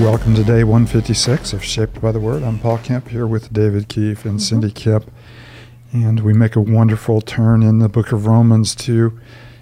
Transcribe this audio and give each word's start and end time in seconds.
Welcome 0.00 0.34
to 0.34 0.44
day 0.44 0.62
156 0.62 1.54
of 1.54 1.64
Shaped 1.64 2.02
by 2.02 2.12
the 2.12 2.20
Word. 2.20 2.42
I'm 2.42 2.58
Paul 2.58 2.76
Kemp 2.76 3.08
here 3.08 3.26
with 3.26 3.50
David 3.50 3.88
Keefe 3.88 4.26
and 4.26 4.34
mm-hmm. 4.34 4.38
Cindy 4.40 4.70
Kemp. 4.70 5.10
And 5.90 6.20
we 6.20 6.34
make 6.34 6.54
a 6.54 6.60
wonderful 6.60 7.22
turn 7.22 7.62
in 7.62 7.78
the 7.78 7.88
book 7.88 8.12
of 8.12 8.26
Romans 8.26 8.74
to, 8.74 9.18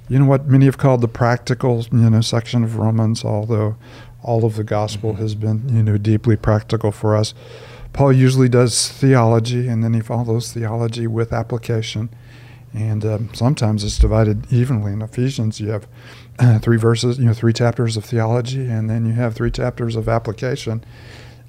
you 0.09 0.19
know, 0.19 0.25
what 0.25 0.49
many 0.49 0.65
have 0.65 0.77
called 0.77 1.03
the 1.03 1.09
practical, 1.09 1.87
you 1.93 2.11
know, 2.11 2.21
section 2.21 2.65
of 2.65 2.79
Romans, 2.79 3.25
although 3.25 3.77
all 4.25 4.45
of 4.45 4.57
the 4.57 4.65
gospel 4.65 5.13
mm-hmm. 5.13 5.23
has 5.23 5.37
been, 5.37 5.69
you 5.69 5.85
know, 5.85 5.97
deeply 5.97 6.35
practical 6.35 6.91
for 6.91 7.15
us. 7.15 7.33
Paul 7.93 8.13
usually 8.13 8.49
does 8.49 8.91
theology 8.91 9.69
and 9.69 9.85
then 9.85 9.95
he 9.95 10.01
follows 10.01 10.53
theology 10.53 11.07
with 11.07 11.33
application. 11.33 12.11
And 12.75 13.05
um, 13.05 13.35
sometimes 13.35 13.85
it's 13.85 13.99
divided 13.99 14.53
evenly. 14.53 14.93
In 14.93 15.01
Ephesians, 15.01 15.61
you 15.61 15.71
have 15.71 15.87
uh, 16.41 16.59
three 16.59 16.77
verses, 16.77 17.19
you 17.19 17.27
know, 17.27 17.33
three 17.33 17.53
chapters 17.53 17.97
of 17.97 18.05
theology, 18.05 18.67
and 18.67 18.91
then 18.91 19.07
you 19.07 19.13
have 19.13 19.35
three 19.37 19.51
chapters 19.51 19.95
of 19.95 20.09
application. 20.09 20.85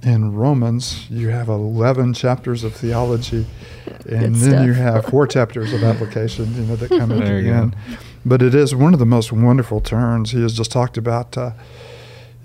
In 0.04 0.36
Romans, 0.36 1.10
you 1.10 1.30
have 1.30 1.48
11 1.50 2.14
chapters 2.14 2.64
of 2.64 2.76
theology, 2.76 3.48
and 3.88 4.04
Good 4.04 4.36
then 4.36 4.36
stuff. 4.36 4.66
you 4.68 4.74
have 4.74 5.06
four 5.06 5.26
chapters 5.26 5.74
of 5.74 5.84
application, 5.84 6.54
you 6.54 6.62
know, 6.62 6.76
that 6.76 6.90
come 6.90 7.12
at 7.12 7.26
There 7.26 7.42
the 7.42 7.48
you 7.48 7.54
go. 7.54 7.72
But 8.24 8.44
it 8.44 8.54
is 8.54 8.76
one 8.76 8.94
of 8.94 9.00
the 9.00 9.06
most 9.08 9.32
wonderful 9.32 9.82
turns. 9.82 10.30
He 10.32 10.42
has 10.44 10.56
just 10.56 10.72
talked 10.72 10.96
about, 10.98 11.36
uh, 11.36 11.52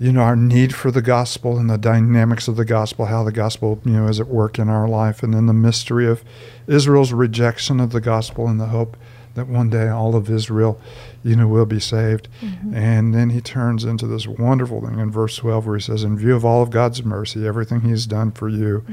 you 0.01 0.11
know, 0.11 0.21
our 0.21 0.35
need 0.35 0.73
for 0.73 0.89
the 0.89 1.03
gospel 1.03 1.59
and 1.59 1.69
the 1.69 1.77
dynamics 1.77 2.47
of 2.47 2.55
the 2.55 2.65
gospel, 2.65 3.05
how 3.05 3.23
the 3.23 3.31
gospel, 3.31 3.79
you 3.85 3.91
know, 3.91 4.07
is 4.07 4.19
at 4.19 4.27
work 4.27 4.57
in 4.57 4.67
our 4.67 4.87
life, 4.87 5.21
and 5.21 5.31
then 5.31 5.45
the 5.45 5.53
mystery 5.53 6.07
of 6.07 6.23
Israel's 6.65 7.13
rejection 7.13 7.79
of 7.79 7.91
the 7.91 8.01
gospel 8.01 8.47
and 8.47 8.59
the 8.59 8.65
hope 8.65 8.97
that 9.35 9.47
one 9.47 9.69
day 9.69 9.89
all 9.89 10.15
of 10.15 10.27
Israel, 10.27 10.81
you 11.23 11.35
know, 11.35 11.47
will 11.47 11.67
be 11.67 11.79
saved. 11.79 12.27
And 12.73 13.13
then 13.13 13.29
he 13.29 13.41
turns 13.41 13.83
into 13.83 14.07
this 14.07 14.25
wonderful 14.25 14.81
thing 14.81 14.97
in 14.97 15.11
verse 15.11 15.35
12 15.35 15.67
where 15.67 15.77
he 15.77 15.83
says, 15.83 16.03
In 16.03 16.17
view 16.17 16.35
of 16.35 16.43
all 16.43 16.63
of 16.63 16.71
God's 16.71 17.03
mercy, 17.03 17.45
everything 17.45 17.81
he's 17.81 18.07
done 18.07 18.31
for 18.31 18.49
you, 18.49 18.83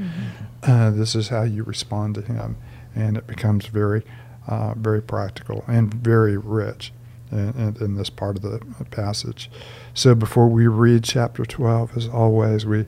uh, 0.61 0.91
this 0.91 1.15
is 1.15 1.29
how 1.29 1.41
you 1.41 1.63
respond 1.63 2.13
to 2.15 2.21
him. 2.21 2.55
And 2.95 3.17
it 3.17 3.25
becomes 3.25 3.65
very, 3.65 4.03
uh, 4.47 4.75
very 4.75 5.01
practical 5.01 5.65
and 5.67 5.91
very 5.91 6.37
rich 6.37 6.93
in, 7.31 7.95
this 7.95 8.09
part 8.09 8.35
of 8.35 8.41
the 8.41 8.59
passage. 8.91 9.49
So 9.93 10.15
before 10.15 10.47
we 10.47 10.67
read 10.67 11.03
chapter 11.03 11.45
12, 11.45 11.97
as 11.97 12.07
always, 12.07 12.65
we 12.65 12.85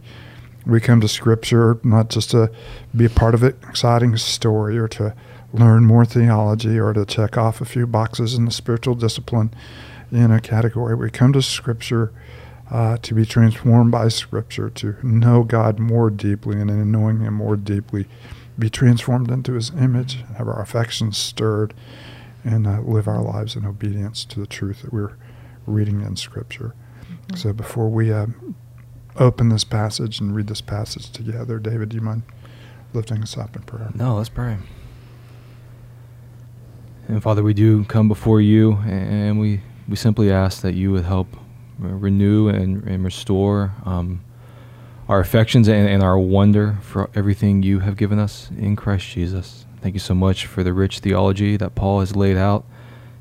we 0.65 0.79
come 0.79 1.01
to 1.01 1.07
Scripture 1.07 1.79
not 1.83 2.09
just 2.09 2.31
to 2.31 2.51
be 2.95 3.05
a 3.05 3.09
part 3.09 3.33
of 3.33 3.41
an 3.41 3.55
exciting 3.67 4.15
story 4.17 4.77
or 4.77 4.87
to 4.89 5.15
learn 5.53 5.85
more 5.85 6.05
theology 6.05 6.79
or 6.79 6.93
to 6.93 7.03
check 7.05 7.37
off 7.37 7.61
a 7.61 7.65
few 7.65 7.87
boxes 7.87 8.35
in 8.35 8.45
the 8.45 8.51
spiritual 8.51 8.95
discipline 8.95 9.51
in 10.11 10.31
a 10.31 10.39
category. 10.39 10.95
We 10.95 11.09
come 11.09 11.33
to 11.33 11.41
Scripture 11.41 12.13
uh, 12.69 12.97
to 12.97 13.13
be 13.13 13.25
transformed 13.25 13.91
by 13.91 14.07
Scripture, 14.07 14.69
to 14.69 14.95
know 15.03 15.43
God 15.43 15.79
more 15.79 16.09
deeply, 16.09 16.59
and 16.59 16.69
in 16.69 16.91
knowing 16.91 17.19
Him 17.19 17.33
more 17.33 17.57
deeply, 17.57 18.07
be 18.57 18.69
transformed 18.69 19.29
into 19.29 19.53
His 19.53 19.71
image, 19.71 20.23
have 20.37 20.47
our 20.47 20.61
affections 20.61 21.17
stirred, 21.17 21.73
and 22.43 22.67
uh, 22.67 22.81
live 22.81 23.07
our 23.07 23.21
lives 23.21 23.55
in 23.55 23.65
obedience 23.65 24.25
to 24.25 24.39
the 24.39 24.47
truth 24.47 24.81
that 24.81 24.93
we're 24.93 25.15
reading 25.65 26.01
in 26.01 26.15
Scripture. 26.15 26.73
So 27.35 27.53
before 27.53 27.89
we 27.89 28.11
uh, 28.11 28.27
open 29.15 29.49
this 29.49 29.63
passage 29.63 30.19
and 30.19 30.35
read 30.35 30.47
this 30.47 30.61
passage 30.61 31.11
together, 31.11 31.59
David, 31.59 31.89
do 31.89 31.95
you 31.95 32.01
mind 32.01 32.23
lifting 32.93 33.21
us 33.21 33.37
up 33.37 33.55
in 33.55 33.61
prayer? 33.63 33.89
No, 33.93 34.15
let's 34.15 34.29
pray. 34.29 34.57
And 37.07 37.21
Father, 37.21 37.43
we 37.43 37.53
do 37.53 37.83
come 37.85 38.07
before 38.07 38.41
you, 38.41 38.73
and 38.85 39.39
we, 39.39 39.61
we 39.87 39.95
simply 39.95 40.31
ask 40.31 40.61
that 40.61 40.73
you 40.73 40.91
would 40.91 41.03
help 41.03 41.27
renew 41.77 42.47
and, 42.47 42.83
and 42.83 43.03
restore 43.03 43.73
um, 43.85 44.23
our 45.09 45.19
affections 45.19 45.67
and, 45.67 45.89
and 45.89 46.03
our 46.03 46.17
wonder 46.17 46.77
for 46.81 47.09
everything 47.15 47.63
you 47.63 47.79
have 47.79 47.97
given 47.97 48.19
us 48.19 48.49
in 48.57 48.75
Christ 48.75 49.07
Jesus. 49.07 49.65
Thank 49.81 49.95
you 49.95 49.99
so 49.99 50.13
much 50.13 50.45
for 50.45 50.63
the 50.63 50.73
rich 50.73 50.99
theology 50.99 51.57
that 51.57 51.73
Paul 51.73 52.01
has 52.01 52.15
laid 52.15 52.37
out 52.37 52.65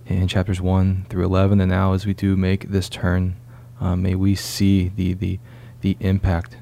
in 0.05 0.29
chapters 0.29 0.61
1 0.61 1.07
through 1.09 1.25
11. 1.25 1.59
And 1.59 1.71
now, 1.71 1.95
as 1.95 2.05
we 2.05 2.13
do 2.13 2.37
make 2.37 2.69
this 2.69 2.91
turn, 2.91 3.37
um, 3.81 4.03
may 4.03 4.15
we 4.15 4.35
see 4.35 4.89
the, 4.89 5.15
the, 5.15 5.39
the 5.81 5.97
impact 6.01 6.59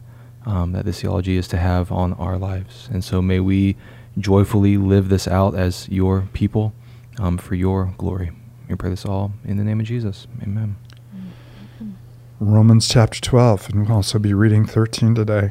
um, 0.47 0.70
that 0.72 0.84
this 0.84 1.00
theology 1.00 1.37
is 1.37 1.48
to 1.48 1.56
have 1.56 1.91
on 1.91 2.12
our 2.12 2.38
lives. 2.38 2.88
And 2.92 3.03
so 3.03 3.20
may 3.20 3.41
we 3.41 3.76
joyfully 4.16 4.76
live 4.76 5.08
this 5.08 5.26
out 5.26 5.56
as 5.56 5.88
your 5.88 6.28
people 6.32 6.72
um, 7.19 7.37
for 7.37 7.56
your 7.56 7.92
glory. 7.98 8.31
We 8.69 8.76
pray 8.76 8.91
this 8.91 9.04
all 9.04 9.32
in 9.44 9.56
the 9.56 9.64
name 9.64 9.81
of 9.81 9.87
Jesus. 9.87 10.28
Amen. 10.41 10.76
Romans 12.38 12.87
chapter 12.87 13.20
12, 13.20 13.70
and 13.70 13.88
we'll 13.88 13.97
also 13.97 14.20
be 14.20 14.32
reading 14.32 14.64
13 14.64 15.16
today. 15.16 15.50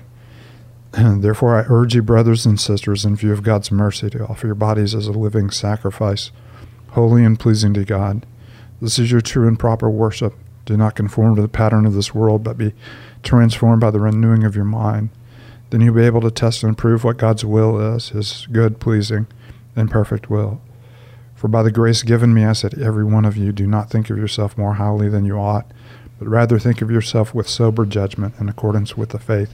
Therefore, 1.20 1.60
I 1.60 1.66
urge 1.70 1.94
you, 1.94 2.02
brothers 2.02 2.46
and 2.46 2.60
sisters, 2.60 3.06
in 3.06 3.16
view 3.16 3.32
of 3.32 3.44
God's 3.44 3.72
mercy, 3.72 4.10
to 4.10 4.26
offer 4.26 4.48
your 4.48 4.56
bodies 4.56 4.96
as 4.96 5.08
a 5.08 5.12
living 5.12 5.52
sacrifice, 5.52 6.32
holy 6.90 7.24
and 7.24 7.40
pleasing 7.40 7.74
to 7.76 7.86
God. 7.86 8.26
This 8.82 8.98
is 8.98 9.12
your 9.12 9.22
true 9.22 9.48
and 9.48 9.60
proper 9.60 9.90
worship. 9.90 10.34
Do 10.66 10.76
not 10.76 10.96
conform 10.96 11.36
to 11.36 11.42
the 11.42 11.48
pattern 11.48 11.86
of 11.86 11.94
this 11.94 12.16
world, 12.16 12.44
but 12.44 12.58
be 12.58 12.74
transformed 13.22 13.80
by 13.80 13.92
the 13.92 14.00
renewing 14.00 14.44
of 14.44 14.56
your 14.56 14.66
mind. 14.66 15.10
Then 15.70 15.82
you'll 15.82 15.94
be 15.94 16.04
able 16.04 16.22
to 16.22 16.32
test 16.32 16.64
and 16.64 16.78
prove 16.78 17.04
what 17.04 17.18
God's 17.18 17.46
will 17.46 17.96
is, 17.96 18.10
his 18.10 18.48
good, 18.52 18.80
pleasing, 18.80 19.28
and 19.76 19.92
perfect 19.92 20.30
will. 20.30 20.62
For 21.36 21.48
by 21.48 21.62
the 21.62 21.72
grace 21.72 22.02
given 22.02 22.34
me, 22.34 22.44
I 22.44 22.54
said, 22.54 22.80
every 22.80 23.04
one 23.04 23.26
of 23.26 23.38
you, 23.38 23.52
do 23.52 23.68
not 23.68 23.92
think 23.92 24.10
of 24.10 24.18
yourself 24.18 24.58
more 24.58 24.76
highly 24.76 25.10
than 25.10 25.26
you 25.26 25.38
ought 25.38 25.72
but 26.20 26.28
rather 26.28 26.58
think 26.58 26.82
of 26.82 26.92
yourself 26.92 27.34
with 27.34 27.48
sober 27.48 27.86
judgment 27.86 28.36
in 28.40 28.50
accordance 28.50 28.98
with 28.98 29.10
the 29.10 29.20
faith 29.20 29.54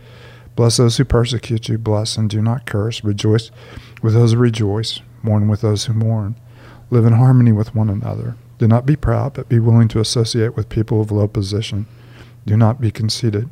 Bless 0.55 0.77
those 0.77 0.97
who 0.97 1.05
persecute 1.05 1.69
you. 1.69 1.77
Bless 1.77 2.17
and 2.17 2.29
do 2.29 2.41
not 2.41 2.65
curse. 2.65 3.03
Rejoice 3.03 3.51
with 4.01 4.13
those 4.13 4.33
who 4.33 4.39
rejoice. 4.39 5.01
Mourn 5.23 5.47
with 5.47 5.61
those 5.61 5.85
who 5.85 5.93
mourn. 5.93 6.35
Live 6.89 7.05
in 7.05 7.13
harmony 7.13 7.51
with 7.51 7.75
one 7.75 7.89
another. 7.89 8.35
Do 8.57 8.67
not 8.67 8.85
be 8.85 8.95
proud, 8.95 9.33
but 9.33 9.49
be 9.49 9.59
willing 9.59 9.87
to 9.89 9.99
associate 9.99 10.55
with 10.55 10.69
people 10.69 11.01
of 11.01 11.11
low 11.11 11.27
position. 11.27 11.87
Do 12.45 12.57
not 12.57 12.81
be 12.81 12.91
conceited. 12.91 13.49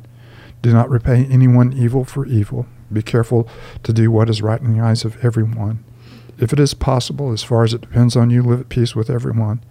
Do 0.62 0.72
not 0.72 0.90
repay 0.90 1.24
anyone 1.24 1.72
evil 1.72 2.04
for 2.04 2.26
evil. 2.26 2.66
Be 2.92 3.02
careful 3.02 3.48
to 3.82 3.92
do 3.92 4.10
what 4.10 4.28
is 4.28 4.42
right 4.42 4.60
in 4.60 4.76
the 4.76 4.82
eyes 4.82 5.04
of 5.04 5.24
everyone. 5.24 5.82
If 6.38 6.52
it 6.52 6.60
is 6.60 6.74
possible, 6.74 7.32
as 7.32 7.42
far 7.42 7.64
as 7.64 7.74
it 7.74 7.82
depends 7.82 8.16
on 8.16 8.30
you, 8.30 8.42
live 8.42 8.60
at 8.60 8.68
peace 8.68 8.94
with 8.94 9.10
everyone. 9.10 9.62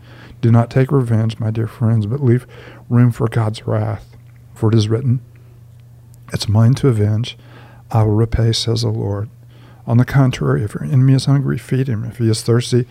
Do 0.42 0.52
not 0.52 0.70
take 0.70 0.92
revenge, 0.92 1.40
my 1.40 1.52
dear 1.52 1.68
friends, 1.68 2.06
but 2.06 2.24
leave 2.24 2.48
room 2.90 3.12
for 3.12 3.28
God's 3.28 3.66
wrath. 3.68 4.16
For 4.54 4.70
it 4.70 4.76
is 4.76 4.90
written, 4.90 5.22
It's 6.34 6.50
mine 6.50 6.74
to 6.76 6.88
avenge. 6.88 7.38
I 7.92 8.04
will 8.04 8.14
repay, 8.14 8.52
says 8.52 8.82
the 8.82 8.90
Lord. 8.90 9.30
On 9.88 9.98
the 9.98 10.06
contrary, 10.06 10.64
if 10.64 10.76
your 10.76 10.84
enemy 10.84 11.14
is 11.14 11.26
hungry, 11.26 11.58
feed 11.58 11.88
him. 11.88 12.04
If 12.04 12.18
he 12.20 12.30
is 12.30 12.44
thirsty, 12.44 12.86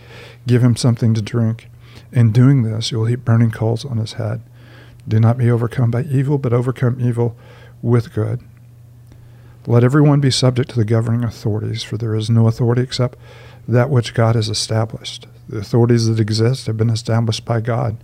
give 0.45 0.61
him 0.61 0.75
something 0.75 1.13
to 1.13 1.21
drink. 1.21 1.69
In 2.11 2.31
doing 2.31 2.63
this, 2.63 2.91
you 2.91 2.99
will 2.99 3.05
heap 3.05 3.23
burning 3.23 3.51
coals 3.51 3.85
on 3.85 3.97
his 3.97 4.13
head. 4.13 4.41
Do 5.07 5.19
not 5.19 5.37
be 5.37 5.49
overcome 5.49 5.91
by 5.91 6.03
evil, 6.03 6.37
but 6.37 6.53
overcome 6.53 6.99
evil 6.99 7.37
with 7.81 8.13
good. 8.13 8.41
Let 9.65 9.83
everyone 9.83 10.19
be 10.19 10.31
subject 10.31 10.71
to 10.71 10.75
the 10.75 10.85
governing 10.85 11.23
authorities, 11.23 11.83
for 11.83 11.97
there 11.97 12.15
is 12.15 12.29
no 12.29 12.47
authority 12.47 12.81
except 12.81 13.17
that 13.67 13.89
which 13.89 14.13
God 14.13 14.35
has 14.35 14.49
established. 14.49 15.27
The 15.47 15.59
authorities 15.59 16.07
that 16.07 16.19
exist 16.19 16.67
have 16.67 16.77
been 16.77 16.89
established 16.89 17.45
by 17.45 17.61
God. 17.61 17.97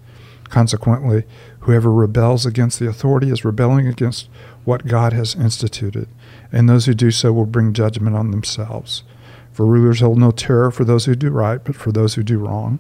Consequently, 0.50 1.24
whoever 1.62 1.92
rebels 1.92 2.46
against 2.46 2.80
the 2.80 2.88
authority 2.88 3.30
is 3.32 3.44
rebelling 3.44 3.88
against 3.88 4.30
what 4.64 4.88
God 4.88 5.14
has 5.14 5.36
instituted, 5.36 6.08
and 6.52 6.70
those 6.70 6.86
who 6.86 6.94
do 6.94 7.12
so 7.12 7.34
will 7.34 7.46
bring 7.46 7.74
judgment 7.74 8.16
on 8.16 8.32
themselves. 8.32 9.04
For 9.52 9.66
rulers 9.66 10.02
hold 10.02 10.18
no 10.18 10.32
terror 10.32 10.72
for 10.72 10.84
those 10.84 11.06
who 11.06 11.16
do 11.16 11.30
right, 11.30 11.64
but 11.64 11.76
for 11.76 11.92
those 11.92 12.16
who 12.16 12.24
do 12.24 12.40
wrong. 12.40 12.80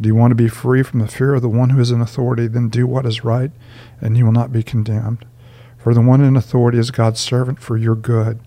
Do 0.00 0.06
you 0.08 0.14
want 0.14 0.30
to 0.30 0.36
be 0.36 0.48
free 0.48 0.82
from 0.82 1.00
the 1.00 1.08
fear 1.08 1.34
of 1.34 1.42
the 1.42 1.48
one 1.48 1.70
who 1.70 1.80
is 1.80 1.90
in 1.90 2.00
authority? 2.00 2.46
Then 2.46 2.68
do 2.68 2.86
what 2.86 3.04
is 3.04 3.24
right, 3.24 3.50
and 4.00 4.16
you 4.16 4.24
will 4.24 4.32
not 4.32 4.52
be 4.52 4.62
condemned. 4.62 5.24
For 5.76 5.92
the 5.92 6.00
one 6.00 6.22
in 6.22 6.36
authority 6.36 6.78
is 6.78 6.90
God's 6.90 7.20
servant 7.20 7.60
for 7.60 7.76
your 7.76 7.94
good. 7.94 8.40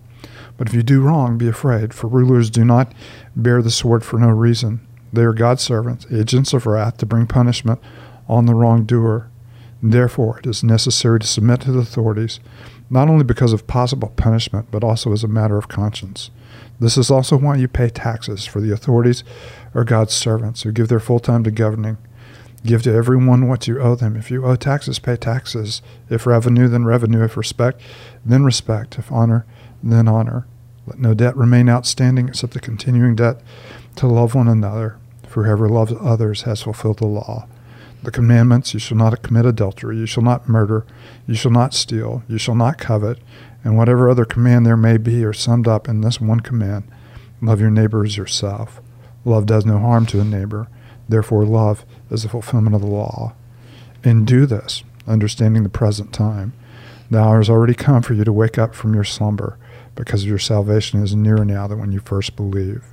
But 0.56 0.68
if 0.68 0.74
you 0.74 0.82
do 0.82 1.00
wrong, 1.00 1.38
be 1.38 1.48
afraid, 1.48 1.94
for 1.94 2.06
rulers 2.06 2.50
do 2.50 2.64
not 2.64 2.92
bear 3.34 3.62
the 3.62 3.70
sword 3.70 4.04
for 4.04 4.18
no 4.18 4.28
reason. 4.28 4.86
They 5.12 5.22
are 5.22 5.32
God's 5.32 5.62
servants, 5.62 6.06
agents 6.10 6.52
of 6.52 6.66
wrath 6.66 6.96
to 6.98 7.06
bring 7.06 7.26
punishment 7.26 7.80
on 8.28 8.46
the 8.46 8.54
wrongdoer. 8.54 9.28
Therefore, 9.82 10.38
it 10.38 10.46
is 10.46 10.62
necessary 10.62 11.18
to 11.20 11.26
submit 11.26 11.62
to 11.62 11.72
the 11.72 11.80
authorities, 11.80 12.38
not 12.88 13.08
only 13.08 13.24
because 13.24 13.52
of 13.52 13.66
possible 13.66 14.12
punishment, 14.16 14.68
but 14.70 14.84
also 14.84 15.12
as 15.12 15.24
a 15.24 15.28
matter 15.28 15.58
of 15.58 15.68
conscience. 15.68 16.30
This 16.78 16.96
is 16.96 17.10
also 17.10 17.36
why 17.36 17.56
you 17.56 17.68
pay 17.68 17.88
taxes, 17.88 18.44
for 18.44 18.60
the 18.60 18.72
authorities 18.72 19.24
are 19.74 19.84
God's 19.84 20.14
servants 20.14 20.62
who 20.62 20.72
give 20.72 20.88
their 20.88 21.00
full 21.00 21.20
time 21.20 21.44
to 21.44 21.50
governing. 21.50 21.96
Give 22.64 22.82
to 22.82 22.94
everyone 22.94 23.48
what 23.48 23.66
you 23.66 23.80
owe 23.80 23.96
them. 23.96 24.16
If 24.16 24.30
you 24.30 24.44
owe 24.44 24.54
taxes, 24.54 25.00
pay 25.00 25.16
taxes. 25.16 25.82
If 26.08 26.26
revenue, 26.26 26.68
then 26.68 26.84
revenue. 26.84 27.24
If 27.24 27.36
respect, 27.36 27.80
then 28.24 28.44
respect. 28.44 28.98
If 28.98 29.10
honor, 29.10 29.44
then 29.82 30.06
honor. 30.06 30.46
Let 30.86 30.98
no 30.98 31.14
debt 31.14 31.36
remain 31.36 31.68
outstanding 31.68 32.28
except 32.28 32.52
the 32.52 32.60
continuing 32.60 33.16
debt 33.16 33.40
to 33.96 34.06
love 34.06 34.34
one 34.34 34.48
another. 34.48 34.96
For 35.26 35.44
whoever 35.44 35.68
loves 35.68 35.92
others 36.00 36.42
has 36.42 36.62
fulfilled 36.62 36.98
the 36.98 37.06
law. 37.06 37.48
The 38.02 38.10
commandments 38.10 38.74
you 38.74 38.80
shall 38.80 38.96
not 38.96 39.22
commit 39.22 39.46
adultery, 39.46 39.96
you 39.96 40.06
shall 40.06 40.24
not 40.24 40.48
murder, 40.48 40.84
you 41.26 41.34
shall 41.34 41.52
not 41.52 41.72
steal, 41.72 42.24
you 42.28 42.36
shall 42.36 42.56
not 42.56 42.78
covet, 42.78 43.18
and 43.62 43.76
whatever 43.76 44.10
other 44.10 44.24
command 44.24 44.66
there 44.66 44.76
may 44.76 44.96
be 44.96 45.24
are 45.24 45.32
summed 45.32 45.68
up 45.68 45.88
in 45.88 46.00
this 46.00 46.20
one 46.20 46.40
command 46.40 46.84
love 47.40 47.60
your 47.60 47.70
neighbor 47.70 48.04
as 48.04 48.16
yourself. 48.16 48.80
Love 49.24 49.46
does 49.46 49.66
no 49.66 49.78
harm 49.78 50.06
to 50.06 50.20
a 50.20 50.24
neighbor. 50.24 50.68
Therefore, 51.08 51.44
love 51.44 51.84
is 52.10 52.22
the 52.22 52.28
fulfillment 52.28 52.74
of 52.74 52.80
the 52.80 52.86
law. 52.86 53.34
And 54.04 54.26
do 54.26 54.46
this, 54.46 54.84
understanding 55.06 55.62
the 55.62 55.68
present 55.68 56.12
time. 56.12 56.52
The 57.10 57.18
hour 57.18 57.38
has 57.38 57.50
already 57.50 57.74
come 57.74 58.02
for 58.02 58.14
you 58.14 58.24
to 58.24 58.32
wake 58.32 58.58
up 58.58 58.74
from 58.74 58.94
your 58.94 59.04
slumber, 59.04 59.58
because 59.94 60.24
your 60.24 60.38
salvation 60.38 61.02
is 61.02 61.14
nearer 61.14 61.44
now 61.44 61.66
than 61.66 61.78
when 61.78 61.92
you 61.92 62.00
first 62.00 62.36
believed. 62.36 62.84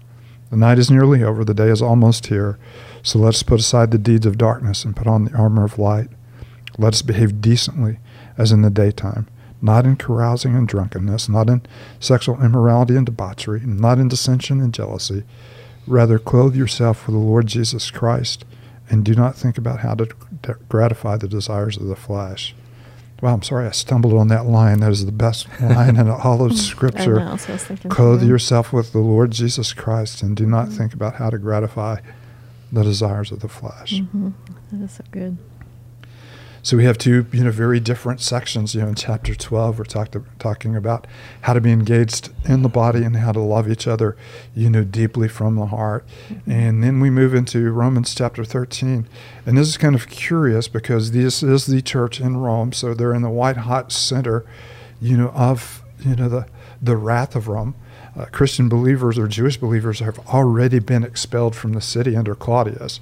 The 0.49 0.57
night 0.57 0.79
is 0.79 0.89
nearly 0.89 1.23
over, 1.23 1.43
the 1.43 1.53
day 1.53 1.69
is 1.69 1.81
almost 1.81 2.27
here. 2.27 2.57
So 3.03 3.19
let 3.19 3.29
us 3.29 3.43
put 3.43 3.59
aside 3.59 3.91
the 3.91 3.97
deeds 3.97 4.25
of 4.25 4.37
darkness 4.37 4.83
and 4.83 4.95
put 4.95 5.07
on 5.07 5.25
the 5.25 5.33
armor 5.33 5.63
of 5.63 5.77
light. 5.77 6.09
Let 6.77 6.93
us 6.93 7.01
behave 7.01 7.41
decently 7.41 7.99
as 8.37 8.51
in 8.51 8.61
the 8.61 8.69
daytime, 8.69 9.27
not 9.61 9.85
in 9.85 9.95
carousing 9.95 10.55
and 10.55 10.67
drunkenness, 10.67 11.29
not 11.29 11.49
in 11.49 11.61
sexual 11.99 12.41
immorality 12.41 12.95
and 12.95 13.05
debauchery, 13.05 13.61
not 13.65 13.99
in 13.99 14.07
dissension 14.07 14.59
and 14.59 14.73
jealousy. 14.73 15.23
Rather, 15.85 16.17
clothe 16.17 16.55
yourself 16.55 17.05
with 17.05 17.15
the 17.15 17.19
Lord 17.19 17.47
Jesus 17.47 17.91
Christ 17.91 18.45
and 18.89 19.05
do 19.05 19.13
not 19.13 19.35
think 19.35 19.57
about 19.57 19.81
how 19.81 19.93
to 19.95 20.07
gratify 20.67 21.17
the 21.17 21.27
desires 21.27 21.77
of 21.77 21.85
the 21.85 21.95
flesh. 21.95 22.55
Well, 23.21 23.33
I'm 23.33 23.41
sorry 23.41 23.67
I 23.67 23.71
stumbled 23.71 24.13
on 24.13 24.29
that 24.29 24.45
line. 24.45 24.79
That 24.79 24.91
is 24.91 25.05
the 25.05 25.11
best 25.11 25.47
line 25.61 25.97
in 25.97 26.09
all 26.09 26.45
of 26.45 26.57
Scripture. 26.57 27.15
Know, 27.15 27.37
so 27.37 27.57
Clothe 27.89 28.23
yourself 28.23 28.71
with 28.71 28.93
the 28.93 28.99
Lord 28.99 29.31
Jesus 29.31 29.73
Christ 29.73 30.21
and 30.21 30.35
do 30.35 30.45
not 30.45 30.67
mm-hmm. 30.67 30.77
think 30.77 30.93
about 30.93 31.15
how 31.15 31.29
to 31.29 31.37
gratify 31.37 31.99
the 32.71 32.83
desires 32.83 33.31
of 33.31 33.39
the 33.39 33.49
flesh. 33.49 33.95
Mm-hmm. 33.95 34.29
That 34.71 34.83
is 34.85 34.91
so 34.93 35.03
good. 35.11 35.37
So 36.61 36.75
we 36.75 36.83
have 36.83 36.97
two, 36.97 37.25
you 37.31 37.43
know, 37.43 37.51
very 37.51 37.79
different 37.79 38.19
sections. 38.21 38.75
You 38.75 38.81
know, 38.81 38.89
in 38.89 38.95
chapter 38.95 39.33
12, 39.33 39.79
we're 39.79 39.85
talk 39.85 40.11
to, 40.11 40.23
talking 40.39 40.75
about 40.75 41.07
how 41.41 41.53
to 41.53 41.61
be 41.61 41.71
engaged 41.71 42.29
in 42.45 42.63
the 42.63 42.69
body 42.69 43.03
and 43.03 43.15
how 43.15 43.31
to 43.31 43.39
love 43.39 43.69
each 43.69 43.87
other, 43.87 44.17
you 44.53 44.69
know, 44.69 44.83
deeply 44.83 45.27
from 45.27 45.55
the 45.55 45.67
heart. 45.67 46.05
Mm-hmm. 46.27 46.51
And 46.51 46.83
then 46.83 46.99
we 46.99 47.09
move 47.09 47.33
into 47.33 47.71
Romans 47.71 48.13
chapter 48.13 48.43
13. 48.43 49.07
And 49.45 49.57
this 49.57 49.67
is 49.67 49.77
kind 49.77 49.95
of 49.95 50.09
curious 50.09 50.67
because 50.67 51.11
this 51.11 51.41
is 51.41 51.65
the 51.65 51.81
church 51.81 52.19
in 52.19 52.37
Rome. 52.37 52.73
So 52.73 52.93
they're 52.93 53.13
in 53.13 53.21
the 53.21 53.29
white 53.29 53.57
hot 53.57 53.91
center, 53.91 54.45
you 55.01 55.17
know, 55.17 55.29
of, 55.29 55.81
you 55.99 56.15
know, 56.15 56.27
the, 56.27 56.47
the 56.81 56.97
wrath 56.97 57.35
of 57.35 57.47
Rome. 57.47 57.75
Uh, 58.17 58.25
Christian 58.25 58.67
believers 58.67 59.17
or 59.17 59.27
Jewish 59.27 59.57
believers 59.57 59.99
have 59.99 60.19
already 60.27 60.79
been 60.79 61.03
expelled 61.03 61.55
from 61.55 61.71
the 61.71 61.79
city 61.79 62.17
under 62.17 62.35
Claudius 62.35 62.99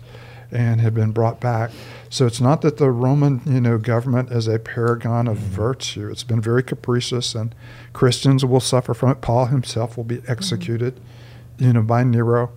and 0.51 0.81
have 0.81 0.94
been 0.94 1.11
brought 1.11 1.39
back. 1.39 1.71
So 2.09 2.25
it's 2.25 2.39
not 2.39 2.61
that 2.61 2.77
the 2.77 2.89
Roman, 2.89 3.41
you 3.45 3.61
know, 3.61 3.77
government 3.77 4.31
is 4.31 4.47
a 4.47 4.59
paragon 4.59 5.27
of 5.27 5.38
mm-hmm. 5.38 5.47
virtue. 5.47 6.09
It's 6.09 6.23
been 6.23 6.41
very 6.41 6.63
capricious, 6.63 7.35
and 7.35 7.53
Christians 7.94 8.45
will 8.45 8.59
suffer 8.59 8.94
from 8.94 9.11
it. 9.11 9.21
Paul 9.21 9.47
himself 9.47 9.97
will 9.97 10.03
be 10.03 10.17
mm-hmm. 10.17 10.31
executed, 10.31 10.95
mm-hmm. 10.95 11.65
you 11.65 11.73
know, 11.73 11.81
by 11.81 12.03
Nero. 12.03 12.51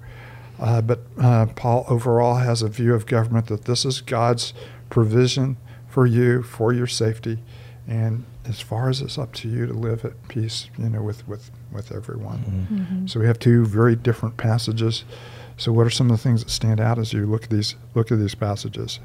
Uh, 0.59 0.83
but 0.83 1.01
uh, 1.19 1.47
Paul 1.57 1.87
overall 1.89 2.37
has 2.37 2.63
a 2.63 2.69
view 2.69 2.95
of 2.95 3.07
government 3.07 3.47
that 3.47 3.65
this 3.65 3.85
is 3.85 4.01
God's 4.03 4.53
provision 4.91 5.57
for 5.89 6.07
you, 6.07 6.43
for 6.43 6.73
your 6.73 6.87
safety, 6.87 7.39
and 7.89 8.25
as 8.45 8.61
far 8.61 8.89
as 8.89 9.01
it's 9.01 9.19
up 9.19 9.33
to 9.33 9.49
you 9.49 9.67
to 9.67 9.73
live 9.73 10.05
at 10.05 10.29
peace, 10.29 10.69
you 10.79 10.89
know, 10.89 11.03
with 11.03 11.27
with 11.27 11.51
with 11.73 11.93
everyone. 11.93 12.39
Mm-hmm. 12.39 12.77
mm-hmm. 12.77 13.07
So 13.07 13.21
we 13.21 13.27
have 13.27 13.39
two 13.39 13.65
very 13.65 13.97
different 13.97 14.37
passages. 14.37 15.05
So 15.61 15.73
what 15.73 15.87
are 15.87 15.91
some 15.91 16.11
of 16.11 16.17
the 16.17 16.23
things 16.23 16.43
that 16.43 16.51
stand 16.51 16.81
out 16.81 16.99
as 16.99 17.13
you 17.13 17.27
look 17.27 17.45
at 17.45 17.51
these 17.51 17.77
look 17.95 18.11
at 18.11 18.19
these 18.19 18.35
passages? 18.35 18.99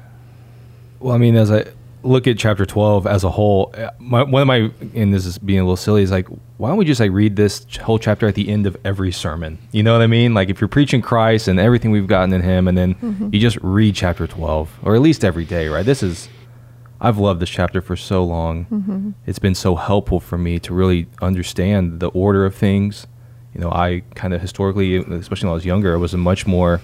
Well, 1.00 1.14
I 1.14 1.18
mean, 1.18 1.36
as 1.36 1.52
I 1.52 1.66
look 2.02 2.26
at 2.26 2.38
chapter 2.38 2.64
12 2.64 3.06
as 3.06 3.24
a 3.24 3.30
whole, 3.30 3.74
uh, 3.76 3.90
my, 3.98 4.22
one 4.22 4.40
of 4.40 4.48
my, 4.48 4.70
and 4.94 5.12
this 5.12 5.26
is 5.26 5.36
being 5.36 5.60
a 5.60 5.62
little 5.64 5.76
silly, 5.76 6.02
is 6.02 6.10
like, 6.10 6.26
why 6.56 6.70
don't 6.70 6.78
we 6.78 6.86
just 6.86 6.98
like 6.98 7.10
read 7.10 7.36
this 7.36 7.66
whole 7.82 7.98
chapter 7.98 8.26
at 8.26 8.34
the 8.36 8.48
end 8.48 8.66
of 8.66 8.74
every 8.86 9.12
sermon? 9.12 9.58
You 9.72 9.82
know 9.82 9.92
what 9.92 10.00
I 10.00 10.06
mean? 10.06 10.32
Like 10.32 10.48
if 10.48 10.58
you're 10.58 10.68
preaching 10.68 11.02
Christ 11.02 11.46
and 11.46 11.60
everything 11.60 11.90
we've 11.90 12.06
gotten 12.06 12.32
in 12.32 12.40
him, 12.40 12.68
and 12.68 12.78
then 12.78 12.94
mm-hmm. 12.94 13.28
you 13.34 13.38
just 13.38 13.58
read 13.60 13.94
chapter 13.94 14.26
12, 14.26 14.78
or 14.82 14.94
at 14.94 15.02
least 15.02 15.26
every 15.26 15.44
day, 15.44 15.68
right? 15.68 15.84
This 15.84 16.02
is, 16.02 16.30
I've 17.02 17.18
loved 17.18 17.40
this 17.40 17.50
chapter 17.50 17.82
for 17.82 17.96
so 17.96 18.24
long. 18.24 18.64
Mm-hmm. 18.64 19.10
It's 19.26 19.38
been 19.38 19.54
so 19.54 19.74
helpful 19.74 20.20
for 20.20 20.38
me 20.38 20.58
to 20.60 20.72
really 20.72 21.06
understand 21.20 22.00
the 22.00 22.08
order 22.08 22.46
of 22.46 22.54
things. 22.54 23.06
You 23.56 23.62
know, 23.62 23.70
I 23.72 24.02
kind 24.14 24.34
of 24.34 24.42
historically, 24.42 24.96
especially 24.96 25.46
when 25.46 25.52
I 25.52 25.54
was 25.54 25.64
younger, 25.64 25.94
I 25.94 25.96
was 25.96 26.12
a 26.12 26.18
much 26.18 26.46
more, 26.46 26.82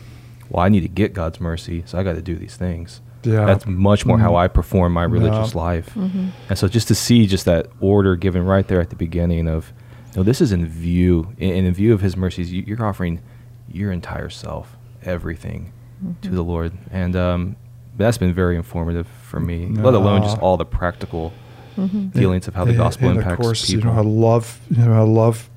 well, 0.48 0.64
I 0.64 0.70
need 0.70 0.80
to 0.80 0.88
get 0.88 1.12
God's 1.12 1.38
mercy, 1.38 1.82
so 1.84 1.98
I 1.98 2.02
got 2.02 2.14
to 2.14 2.22
do 2.22 2.34
these 2.34 2.56
things. 2.56 3.02
Yeah. 3.24 3.44
That's 3.44 3.66
much 3.66 4.06
more 4.06 4.16
mm-hmm. 4.16 4.24
how 4.24 4.36
I 4.36 4.48
perform 4.48 4.94
my 4.94 5.04
religious 5.04 5.54
yeah. 5.54 5.60
life. 5.60 5.90
Mm-hmm. 5.94 6.28
And 6.48 6.58
so 6.58 6.68
just 6.68 6.88
to 6.88 6.94
see 6.94 7.26
just 7.26 7.44
that 7.44 7.66
order 7.80 8.16
given 8.16 8.44
right 8.44 8.66
there 8.66 8.80
at 8.80 8.88
the 8.88 8.96
beginning 8.96 9.48
of, 9.48 9.70
you 10.12 10.16
know, 10.16 10.22
this 10.22 10.40
is 10.40 10.50
in 10.50 10.66
view, 10.66 11.34
in, 11.36 11.66
in 11.66 11.74
view 11.74 11.92
of 11.92 12.00
his 12.00 12.16
mercies, 12.16 12.50
you, 12.50 12.74
are 12.74 12.86
offering 12.86 13.20
your 13.68 13.92
entire 13.92 14.30
self, 14.30 14.74
everything 15.02 15.74
mm-hmm. 16.02 16.20
to 16.22 16.30
the 16.30 16.42
Lord. 16.42 16.72
And 16.90 17.14
um, 17.14 17.56
that's 17.98 18.16
been 18.16 18.32
very 18.32 18.56
informative 18.56 19.06
for 19.06 19.40
me, 19.40 19.66
no. 19.66 19.82
let 19.82 19.92
alone 19.92 20.22
just 20.22 20.38
all 20.38 20.56
the 20.56 20.64
practical 20.64 21.34
mm-hmm. 21.76 22.08
feelings 22.10 22.48
of 22.48 22.54
how 22.54 22.64
the 22.64 22.72
gospel 22.72 23.08
and, 23.08 23.18
and 23.18 23.24
impacts 23.26 23.40
of 23.40 23.44
course, 23.44 23.66
people. 23.66 23.90
You 23.90 23.94
know, 23.94 24.00
I 24.00 24.04
love, 24.04 24.58
you 24.70 24.84
know, 24.84 24.94
I 24.94 25.04
love, 25.04 25.50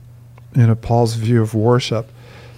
you 0.55 0.67
know, 0.67 0.75
Paul's 0.75 1.15
view 1.15 1.41
of 1.41 1.53
worship 1.53 2.09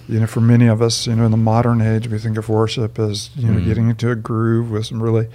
you 0.08 0.20
know, 0.20 0.26
for 0.26 0.40
many 0.40 0.66
of 0.66 0.80
us, 0.80 1.06
you 1.06 1.14
know, 1.14 1.26
in 1.26 1.30
the 1.30 1.36
modern 1.36 1.82
age, 1.82 2.08
we 2.08 2.18
think 2.18 2.38
of 2.38 2.48
worship 2.48 2.98
as 2.98 3.30
you 3.36 3.48
know, 3.48 3.60
mm. 3.60 3.64
getting 3.64 3.90
into 3.90 4.10
a 4.10 4.16
groove 4.16 4.70
with 4.70 4.86
some 4.86 5.02
really, 5.02 5.28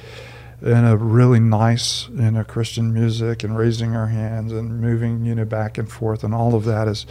in 0.64 0.86
a 0.86 0.98
really 0.98 1.40
nice, 1.40 2.10
you 2.10 2.32
know, 2.32 2.44
Christian 2.44 2.92
music 2.92 3.44
and 3.44 3.56
raising 3.56 3.96
our 3.96 4.08
hands 4.08 4.52
and 4.52 4.82
moving, 4.82 5.26
you 5.26 5.36
know, 5.36 5.46
back 5.46 5.78
and 5.78 5.92
forth, 5.92 6.24
and 6.24 6.34
all 6.34 6.56
of 6.56 6.66
that 6.66 6.88
is 6.88 7.06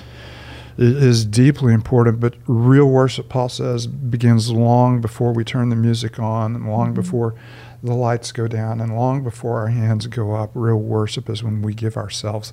is 0.76 1.24
deeply 1.24 1.72
important. 1.72 2.18
But 2.18 2.34
real 2.46 2.86
worship, 2.86 3.28
Paul 3.28 3.48
says, 3.48 3.86
begins 3.86 4.50
long 4.50 5.00
before 5.00 5.32
we 5.32 5.44
turn 5.44 5.68
the 5.68 5.76
music 5.76 6.18
on, 6.18 6.56
and 6.56 6.68
long 6.68 6.88
mm-hmm. 6.88 6.94
before 7.00 7.34
the 7.80 7.94
lights 7.94 8.32
go 8.32 8.48
down, 8.48 8.80
and 8.80 8.96
long 8.96 9.22
before 9.22 9.60
our 9.60 9.68
hands 9.68 10.08
go 10.08 10.34
up. 10.34 10.50
Real 10.54 10.80
worship 10.80 11.30
is 11.30 11.44
when 11.44 11.62
we 11.62 11.74
give 11.74 11.96
ourselves 11.96 12.52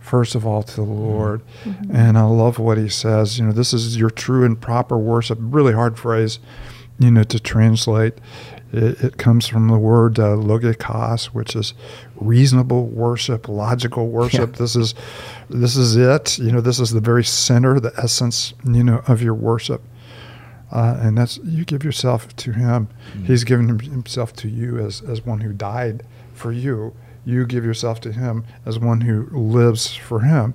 first 0.00 0.34
of 0.34 0.46
all 0.46 0.62
to 0.62 0.76
the 0.76 0.82
Lord. 0.82 1.42
Mm-hmm. 1.64 1.94
And 1.94 2.18
I 2.18 2.22
love 2.22 2.58
what 2.58 2.78
he 2.78 2.88
says. 2.88 3.38
You 3.38 3.46
know, 3.46 3.52
this 3.52 3.72
is 3.72 3.96
your 3.96 4.10
true 4.10 4.44
and 4.44 4.60
proper 4.60 4.98
worship. 4.98 5.38
Really 5.40 5.72
hard 5.72 5.98
phrase, 5.98 6.40
you 6.98 7.10
know, 7.10 7.22
to 7.24 7.38
translate. 7.38 8.14
It, 8.72 9.02
it 9.02 9.16
comes 9.18 9.46
from 9.46 9.68
the 9.68 9.78
word 9.78 10.18
uh, 10.18 10.36
logikos, 10.36 11.26
which 11.26 11.54
is 11.54 11.74
reasonable 12.16 12.86
worship, 12.86 13.48
logical 13.48 14.08
worship. 14.08 14.52
Yeah. 14.52 14.58
This 14.58 14.76
is 14.76 14.94
this 15.48 15.76
is 15.76 15.96
it. 15.96 16.38
You 16.38 16.52
know, 16.52 16.60
this 16.60 16.80
is 16.80 16.90
the 16.90 17.00
very 17.00 17.24
center, 17.24 17.78
the 17.78 17.92
essence, 17.98 18.54
you 18.64 18.84
know, 18.84 19.02
of 19.06 19.22
your 19.22 19.34
worship. 19.34 19.82
Uh, 20.72 20.96
and 21.00 21.18
that's 21.18 21.38
you 21.38 21.64
give 21.64 21.82
yourself 21.82 22.34
to 22.36 22.52
Him. 22.52 22.86
Mm-hmm. 22.86 23.24
He's 23.24 23.42
given 23.42 23.78
Himself 23.80 24.32
to 24.34 24.48
you 24.48 24.78
as 24.78 25.02
as 25.02 25.26
one 25.26 25.40
who 25.40 25.52
died 25.52 26.04
for 26.32 26.52
you 26.52 26.94
you 27.24 27.46
give 27.46 27.64
yourself 27.64 28.00
to 28.00 28.12
him 28.12 28.44
as 28.64 28.78
one 28.78 29.02
who 29.02 29.26
lives 29.30 29.94
for 29.94 30.20
him. 30.20 30.54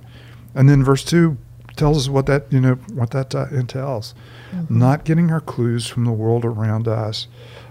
And 0.54 0.68
then 0.68 0.82
verse 0.82 1.04
2 1.04 1.36
tells 1.76 1.98
us 1.98 2.08
what 2.08 2.26
that, 2.26 2.46
you 2.50 2.60
know, 2.60 2.74
what 2.92 3.10
that 3.10 3.34
uh, 3.34 3.46
entails. 3.50 4.14
Mm-hmm. 4.52 4.78
Not 4.78 5.04
getting 5.04 5.30
our 5.30 5.40
clues 5.40 5.86
from 5.86 6.04
the 6.04 6.12
world 6.12 6.44
around 6.44 6.88
us, 6.88 7.26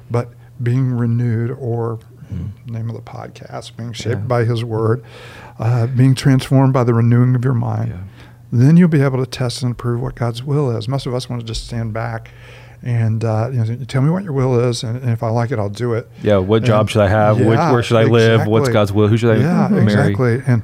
but 0.09 0.29
being 0.61 0.91
renewed 0.91 1.51
or, 1.51 1.99
mm-hmm. 2.31 2.71
name 2.71 2.89
of 2.89 2.95
the 2.95 3.01
podcast, 3.01 3.75
being 3.75 3.93
shaped 3.93 4.21
yeah. 4.21 4.27
by 4.27 4.45
His 4.45 4.63
Word, 4.63 5.03
uh, 5.59 5.87
being 5.87 6.15
transformed 6.15 6.73
by 6.73 6.83
the 6.83 6.93
renewing 6.93 7.35
of 7.35 7.43
your 7.43 7.53
mind. 7.53 7.89
Yeah. 7.89 8.03
Then 8.51 8.77
you'll 8.77 8.87
be 8.87 9.01
able 9.01 9.17
to 9.17 9.29
test 9.29 9.63
and 9.63 9.77
prove 9.77 10.01
what 10.01 10.15
God's 10.15 10.43
will 10.43 10.75
is. 10.75 10.87
Most 10.87 11.05
of 11.05 11.13
us 11.13 11.29
want 11.29 11.41
to 11.41 11.45
just 11.45 11.65
stand 11.67 11.93
back 11.93 12.31
and 12.81 13.23
uh, 13.23 13.49
you, 13.51 13.63
know, 13.63 13.85
tell 13.85 14.01
me 14.01 14.09
what 14.09 14.23
your 14.23 14.33
will 14.33 14.59
is, 14.59 14.83
and, 14.83 14.97
and, 14.97 15.09
if 15.09 15.23
I 15.23 15.29
like 15.29 15.51
it, 15.51 15.59
I'll 15.59 15.69
do 15.69 15.93
it. 15.93 16.09
Yeah, 16.21 16.37
what 16.37 16.57
and, 16.57 16.65
job 16.65 16.89
should 16.89 17.01
I 17.01 17.07
have? 17.07 17.39
Yeah, 17.39 17.47
Which, 17.47 17.57
where 17.57 17.83
should 17.83 17.97
I 17.97 18.01
exactly. 18.01 18.19
live? 18.19 18.47
What's 18.47 18.69
God's 18.69 18.91
will? 18.91 19.07
Who 19.07 19.17
should 19.17 19.31
I 19.31 19.39
marry? 19.39 19.45
yeah, 19.45 19.67
marry? 19.69 20.11
exactly. 20.11 20.43
And 20.45 20.63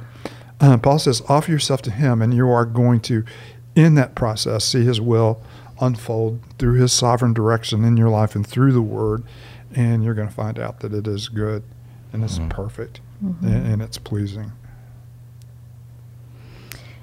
uh, 0.60 0.78
Paul 0.78 0.98
says, 0.98 1.22
offer 1.28 1.50
yourself 1.50 1.82
to 1.82 1.90
Him, 1.90 2.22
and 2.22 2.32
you 2.32 2.48
are 2.48 2.64
going 2.64 3.00
to, 3.00 3.24
in 3.74 3.94
that 3.96 4.14
process, 4.14 4.64
see 4.64 4.84
His 4.84 5.00
will 5.00 5.42
unfold 5.80 6.40
through 6.58 6.74
His 6.74 6.92
sovereign 6.92 7.32
direction 7.32 7.84
in 7.84 7.96
your 7.96 8.08
life 8.08 8.36
and 8.36 8.46
through 8.46 8.72
the 8.72 8.82
Word, 8.82 9.24
and 9.74 10.04
you're 10.04 10.14
going 10.14 10.28
to 10.28 10.34
find 10.34 10.58
out 10.58 10.80
that 10.80 10.92
it 10.92 11.06
is 11.06 11.28
good, 11.28 11.64
and 12.12 12.22
it's 12.22 12.38
mm-hmm. 12.38 12.48
perfect, 12.50 13.00
mm-hmm. 13.24 13.46
And, 13.46 13.66
and, 13.66 13.82
it's 13.82 13.98
pleasing. 13.98 14.52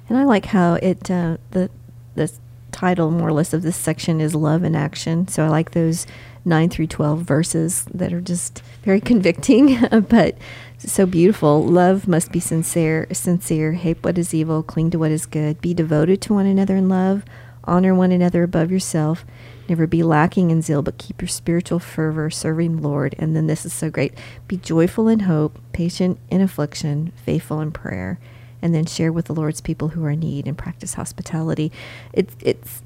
And 0.08 0.18
I 0.18 0.24
like 0.24 0.46
how 0.46 0.74
it 0.74 1.10
uh, 1.10 1.36
the 1.50 1.70
the 2.14 2.32
title 2.80 3.10
more 3.10 3.28
or 3.28 3.32
less 3.32 3.52
of 3.52 3.60
this 3.60 3.76
section 3.76 4.22
is 4.22 4.34
love 4.34 4.64
in 4.64 4.74
action. 4.74 5.28
So 5.28 5.44
I 5.44 5.48
like 5.48 5.72
those 5.72 6.06
nine 6.46 6.70
through 6.70 6.86
twelve 6.86 7.20
verses 7.20 7.84
that 7.92 8.10
are 8.10 8.22
just 8.22 8.62
very 8.82 9.00
convicting, 9.12 9.78
but 10.08 10.38
so 10.78 11.04
beautiful. 11.04 11.62
Love 11.62 12.08
must 12.08 12.32
be 12.32 12.40
sincere, 12.40 13.06
sincere, 13.12 13.72
hate 13.72 14.02
what 14.02 14.16
is 14.16 14.32
evil, 14.32 14.62
cling 14.62 14.90
to 14.92 14.98
what 14.98 15.10
is 15.10 15.26
good, 15.26 15.60
be 15.60 15.74
devoted 15.74 16.22
to 16.22 16.32
one 16.32 16.46
another 16.46 16.74
in 16.76 16.88
love, 16.88 17.22
honor 17.64 17.94
one 17.94 18.12
another 18.12 18.42
above 18.42 18.70
yourself, 18.70 19.26
never 19.68 19.86
be 19.86 20.02
lacking 20.02 20.50
in 20.50 20.62
zeal, 20.62 20.80
but 20.80 20.96
keep 20.96 21.20
your 21.20 21.28
spiritual 21.28 21.80
fervor 21.80 22.30
serving 22.30 22.76
the 22.76 22.88
Lord. 22.88 23.14
And 23.18 23.36
then 23.36 23.46
this 23.46 23.66
is 23.66 23.74
so 23.74 23.90
great. 23.90 24.14
Be 24.48 24.56
joyful 24.56 25.06
in 25.06 25.20
hope, 25.20 25.58
patient 25.72 26.18
in 26.30 26.40
affliction, 26.40 27.12
faithful 27.26 27.60
in 27.60 27.72
prayer, 27.72 28.18
and 28.62 28.74
then 28.74 28.86
share 28.86 29.12
with 29.12 29.26
the 29.26 29.34
Lord's 29.34 29.60
people 29.60 29.88
who 29.88 30.04
are 30.04 30.10
in 30.10 30.20
need 30.20 30.46
and 30.46 30.56
practice 30.56 30.94
hospitality. 30.94 31.72
It's 32.12 32.34
it's 32.40 32.82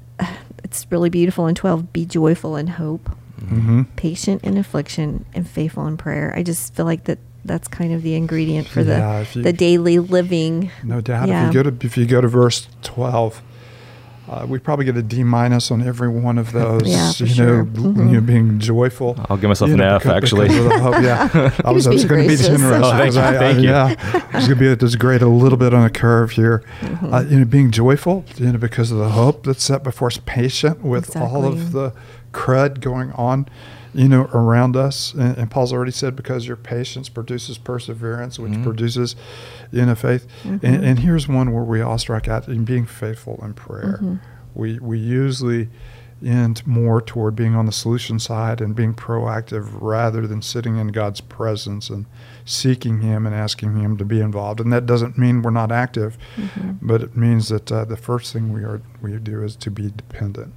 it's 0.63 0.87
really 0.89 1.09
beautiful 1.09 1.47
in 1.47 1.55
12 1.55 1.91
be 1.91 2.05
joyful 2.05 2.55
in 2.55 2.67
hope 2.67 3.09
mm-hmm. 3.41 3.83
patient 3.97 4.41
in 4.45 4.57
affliction 4.57 5.25
and 5.33 5.45
faithful 5.45 5.85
in 5.87 5.97
prayer 5.97 6.33
i 6.37 6.41
just 6.41 6.73
feel 6.73 6.85
like 6.85 7.03
that 7.03 7.19
that's 7.45 7.67
kind 7.67 7.93
of 7.93 8.01
the 8.01 8.15
ingredient 8.15 8.67
for 8.67 8.81
yeah, 8.81 9.23
the 9.23 9.39
you, 9.39 9.43
the 9.43 9.53
daily 9.53 9.99
living. 9.99 10.71
No 10.83 10.99
doubt. 10.99 11.27
Yeah. 11.27 11.47
If 11.47 11.53
you 11.53 11.63
go 11.63 11.69
to 11.69 11.85
if 11.85 11.95
you 11.95 12.05
go 12.05 12.19
to 12.19 12.27
verse 12.27 12.67
twelve, 12.81 13.41
uh, 14.27 14.45
we 14.47 14.57
probably 14.57 14.85
get 14.85 14.97
a 14.97 15.03
D 15.03 15.23
minus 15.23 15.69
on 15.69 15.85
every 15.85 16.09
one 16.09 16.37
of 16.37 16.51
those. 16.51 16.87
yeah, 16.87 17.11
you 17.17 17.27
sure. 17.27 17.45
know, 17.45 17.65
mm-hmm. 17.65 18.07
you 18.07 18.15
know, 18.15 18.21
being 18.21 18.59
joyful. 18.59 19.15
I'll 19.29 19.37
give 19.37 19.49
myself 19.49 19.71
an 19.71 19.77
know, 19.77 19.95
F 19.95 20.03
because, 20.03 20.23
actually. 20.23 20.47
Because 20.47 21.03
yeah, 21.03 21.51
I 21.65 21.71
was, 21.71 21.87
was 21.87 22.05
going 22.05 22.23
to 22.23 22.27
be 22.27 22.41
generous. 22.41 22.81
Oh, 22.83 22.91
thank 22.91 23.13
you. 23.13 23.19
I, 23.19 23.37
thank 23.37 23.57
I, 23.57 23.61
you. 23.61 23.69
Yeah, 23.69 23.91
it's 24.33 24.47
going 24.47 24.59
to 24.59 24.75
be 24.75 24.85
a, 24.85 24.97
grade 24.97 25.21
a 25.21 25.27
little 25.27 25.57
bit 25.57 25.73
on 25.73 25.85
a 25.85 25.89
curve 25.89 26.31
here. 26.31 26.63
Mm-hmm. 26.79 27.13
Uh, 27.13 27.21
you 27.21 27.39
know, 27.39 27.45
being 27.45 27.71
joyful, 27.71 28.25
you 28.37 28.51
know, 28.51 28.57
because 28.57 28.91
of 28.91 28.97
the 28.97 29.09
hope 29.09 29.45
that's 29.45 29.63
set 29.63 29.83
before 29.83 30.07
us, 30.07 30.19
patient 30.25 30.81
with 30.81 31.09
exactly. 31.09 31.31
all 31.31 31.45
of 31.45 31.71
the 31.71 31.93
crud 32.31 32.79
going 32.79 33.11
on 33.13 33.47
you 33.95 34.09
know, 34.09 34.23
around 34.33 34.75
us. 34.75 35.13
And, 35.13 35.37
and, 35.37 35.49
Paul's 35.49 35.71
already 35.71 35.91
said, 35.91 36.15
because 36.15 36.45
your 36.45 36.57
patience 36.57 37.07
produces 37.07 37.57
perseverance, 37.57 38.37
which 38.37 38.51
mm-hmm. 38.51 38.63
produces, 38.63 39.15
you 39.71 39.85
know, 39.85 39.95
faith. 39.95 40.27
Mm-hmm. 40.43 40.65
And, 40.65 40.85
and, 40.85 40.99
here's 40.99 41.27
one 41.29 41.53
where 41.53 41.63
we 41.63 41.81
all 41.81 41.97
strike 41.97 42.27
out 42.27 42.47
in 42.47 42.65
being 42.65 42.85
faithful 42.85 43.39
in 43.41 43.53
prayer. 43.53 43.99
Mm-hmm. 44.01 44.15
We 44.55 44.79
we 44.79 44.97
usually 44.97 45.69
end 46.25 46.65
more 46.65 47.01
toward 47.01 47.35
being 47.35 47.55
on 47.55 47.65
the 47.65 47.71
solution 47.71 48.19
side 48.19 48.61
and 48.61 48.75
being 48.75 48.93
proactive 48.93 49.67
rather 49.81 50.25
than 50.25 50.41
sitting 50.41 50.77
in 50.77 50.87
God's 50.87 51.21
presence 51.21 51.89
and 51.89 52.05
seeking 52.45 53.01
Him 53.01 53.25
and 53.25 53.35
asking 53.35 53.75
Him 53.75 53.97
to 53.97 54.05
be 54.05 54.21
involved. 54.21 54.59
And 54.59 54.71
that 54.71 54.85
doesn't 54.85 55.17
mean 55.17 55.41
we're 55.41 55.51
not 55.51 55.71
active, 55.71 56.17
mm-hmm. 56.35 56.73
but 56.81 57.01
it 57.03 57.17
means 57.17 57.49
that 57.49 57.71
uh, 57.71 57.85
the 57.85 57.97
first 57.97 58.31
thing 58.31 58.53
we 58.53 58.63
are 58.63 58.81
we 59.01 59.17
do 59.17 59.43
is 59.43 59.55
to 59.57 59.69
be 59.69 59.91
dependent 59.91 60.55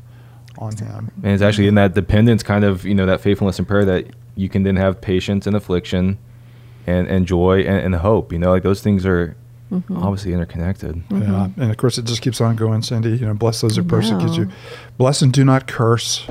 on 0.59 0.77
him. 0.77 1.11
And 1.23 1.33
it's 1.33 1.43
actually 1.43 1.69
in 1.69 1.75
that 1.77 1.95
dependence, 1.95 2.43
kind 2.43 2.65
of, 2.65 2.85
you 2.85 2.95
know, 2.95 3.07
that 3.07 3.21
faithfulness 3.21 3.59
in 3.59 3.65
prayer 3.65 3.85
that 3.85 4.07
you 4.37 4.49
can 4.49 4.63
then 4.63 4.77
have 4.77 5.01
patience 5.01 5.47
and 5.47 5.57
affliction 5.57 6.19
and, 6.87 7.07
and 7.09 7.27
joy 7.27 7.61
and, 7.61 7.79
and 7.79 7.95
hope. 7.97 8.33
You 8.33 8.39
know, 8.39 8.51
like 8.51 8.63
those 8.63 8.81
things 8.81 9.07
are 9.07 9.37
mm-hmm. 9.71 9.97
obviously 9.97 10.33
interconnected. 10.33 10.97
Mm-hmm. 11.09 11.23
Yeah. 11.23 11.49
And 11.57 11.71
of 11.71 11.77
course, 11.77 11.99
it 11.99 12.05
just 12.05 12.23
keeps 12.23 12.41
on 12.41 12.57
going, 12.57 12.83
Cindy. 12.83 13.11
You 13.11 13.27
know, 13.27 13.35
bless 13.35 13.61
those 13.61 13.77
who 13.77 13.83
persecute 13.83 14.37
you. 14.37 14.49
Bless 14.97 15.23
and 15.23 15.33
do 15.33 15.45
not 15.45 15.67
curse. 15.67 16.27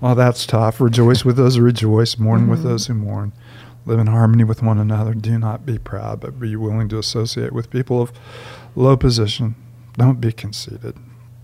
Well, 0.00 0.14
that's 0.14 0.46
tough. 0.46 0.80
Rejoice 0.80 1.24
with 1.24 1.36
those 1.36 1.56
who 1.56 1.62
rejoice, 1.62 2.18
mourn 2.18 2.42
mm-hmm. 2.42 2.50
with 2.50 2.62
those 2.62 2.86
who 2.86 2.94
mourn. 2.94 3.32
Live 3.86 3.98
in 3.98 4.08
harmony 4.08 4.44
with 4.44 4.62
one 4.62 4.78
another. 4.78 5.14
Do 5.14 5.38
not 5.38 5.64
be 5.66 5.78
proud, 5.78 6.20
but 6.20 6.38
be 6.38 6.54
willing 6.56 6.88
to 6.90 6.98
associate 6.98 7.52
with 7.52 7.70
people 7.70 8.02
of 8.02 8.12
low 8.76 8.96
position. 8.96 9.54
Don't 9.94 10.20
be 10.20 10.32
conceited. 10.32 10.96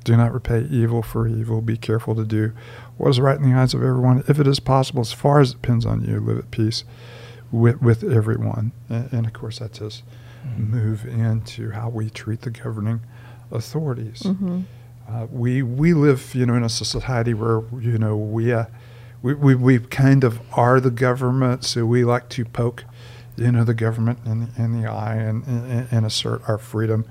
Do 0.05 0.17
not 0.17 0.33
repay 0.33 0.63
evil 0.71 1.03
for 1.03 1.27
evil. 1.27 1.61
Be 1.61 1.77
careful 1.77 2.15
to 2.15 2.25
do 2.25 2.53
what 2.97 3.11
is 3.11 3.21
right 3.21 3.37
in 3.37 3.51
the 3.51 3.59
eyes 3.59 3.75
of 3.75 3.83
everyone. 3.83 4.23
If 4.29 4.39
it 4.39 4.47
is 4.47 4.61
possible, 4.61 5.01
as 5.01 5.13
far 5.13 5.41
as 5.41 5.51
it 5.51 5.63
depends 5.63 5.85
on 5.85 6.05
you, 6.05 6.21
live 6.21 6.39
at 6.39 6.51
peace 6.51 6.85
with, 7.51 7.83
with 7.83 8.05
everyone. 8.05 8.73
And, 8.89 9.13
and 9.13 9.27
of 9.27 9.33
course, 9.33 9.59
that's 9.59 9.79
just 9.79 10.03
mm-hmm. 10.47 10.71
move 10.71 11.05
into 11.05 11.71
how 11.71 11.89
we 11.89 12.11
treat 12.11 12.43
the 12.43 12.51
governing 12.51 13.01
authorities. 13.51 14.23
Mm-hmm. 14.23 14.63
Uh, 15.09 15.27
we 15.27 15.63
we 15.63 15.95
live, 15.95 16.35
you 16.35 16.47
know, 16.47 16.55
in 16.55 16.65
a 16.65 16.69
society 16.69 17.35
where 17.35 17.63
you 17.81 17.99
know 17.99 18.17
we 18.17 18.53
uh, 18.53 18.65
we, 19.23 19.35
we 19.35 19.55
we 19.55 19.79
kind 19.79 20.25
of 20.25 20.41
are 20.53 20.81
the 20.81 20.91
government, 20.91 21.65
so 21.65 21.87
we 21.87 22.05
like 22.05 22.29
to 22.31 22.45
poke, 22.45 22.85
you 23.37 23.53
know, 23.53 23.65
the 23.65 23.75
government 23.75 24.19
in 24.25 24.41
the, 24.41 24.63
in 24.63 24.81
the 24.81 24.91
eye 24.91 25.15
and, 25.15 25.47
and, 25.47 25.89
and 25.91 26.07
assert 26.07 26.43
our 26.49 26.59
freedom 26.59 27.05